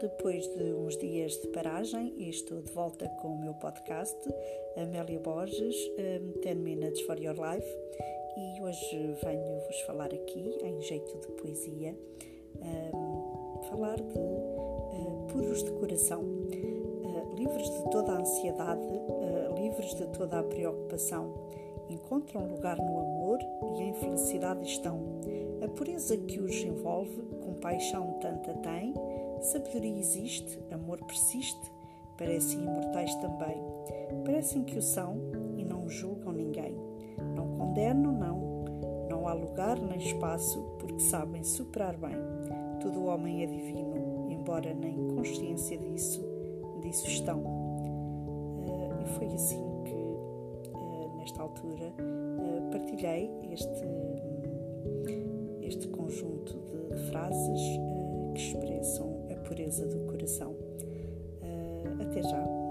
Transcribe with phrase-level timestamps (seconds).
[0.00, 4.16] depois de uns dias de paragem estou de volta com o meu podcast,
[4.76, 5.74] Amélia Borges,
[6.44, 7.66] 10 Minutes for Your Life,
[8.36, 11.92] e hoje venho-vos falar aqui, em jeito de poesia,
[13.68, 20.06] falar de uh, puros de coração, uh, livres de toda a ansiedade, uh, livres de
[20.16, 21.34] toda a preocupação.
[21.90, 23.38] Encontram lugar no amor
[23.76, 25.00] e em felicidade estão.
[25.64, 28.94] A pureza que os envolve, compaixão tanta tem,
[29.40, 31.72] Sabedoria existe, amor persiste,
[32.16, 33.62] parecem imortais também.
[34.24, 35.16] Parecem que o são
[35.56, 36.74] e não julgam ninguém.
[37.34, 38.58] Não condenam, não.
[39.08, 42.16] Não há lugar nem espaço, porque sabem superar bem.
[42.80, 46.22] Todo homem é divino, embora nem consciência disso,
[46.80, 47.38] disso estão.
[47.40, 49.94] Uh, e foi assim que,
[50.74, 53.84] uh, nesta altura, uh, partilhei este,
[55.62, 56.58] este conjunto
[56.90, 57.87] de frases
[59.48, 60.52] pureza do coração.
[60.52, 62.67] Uh, até já!